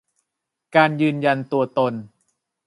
[0.75, 1.93] การยืนยันตัวตน